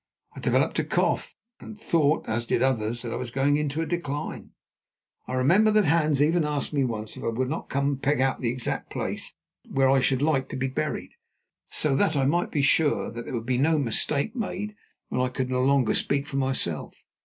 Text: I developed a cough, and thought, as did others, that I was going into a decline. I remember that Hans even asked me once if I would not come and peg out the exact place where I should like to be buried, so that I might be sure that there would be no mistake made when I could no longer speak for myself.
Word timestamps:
I 0.35 0.39
developed 0.39 0.79
a 0.79 0.83
cough, 0.83 1.35
and 1.59 1.79
thought, 1.79 2.27
as 2.27 2.47
did 2.47 2.63
others, 2.63 3.03
that 3.03 3.13
I 3.13 3.17
was 3.17 3.29
going 3.29 3.55
into 3.57 3.81
a 3.81 3.85
decline. 3.85 4.49
I 5.27 5.33
remember 5.33 5.69
that 5.69 5.85
Hans 5.85 6.23
even 6.23 6.43
asked 6.43 6.73
me 6.73 6.83
once 6.83 7.17
if 7.17 7.23
I 7.23 7.27
would 7.27 7.51
not 7.51 7.69
come 7.69 7.85
and 7.89 8.01
peg 8.01 8.19
out 8.19 8.41
the 8.41 8.49
exact 8.49 8.89
place 8.89 9.31
where 9.69 9.91
I 9.91 9.99
should 9.99 10.23
like 10.23 10.49
to 10.49 10.55
be 10.55 10.65
buried, 10.69 11.11
so 11.67 11.95
that 11.97 12.15
I 12.15 12.25
might 12.25 12.49
be 12.49 12.63
sure 12.63 13.11
that 13.11 13.25
there 13.25 13.33
would 13.35 13.45
be 13.45 13.59
no 13.59 13.77
mistake 13.77 14.35
made 14.35 14.73
when 15.09 15.21
I 15.21 15.29
could 15.29 15.51
no 15.51 15.61
longer 15.63 15.93
speak 15.93 16.25
for 16.25 16.37
myself. 16.37 16.95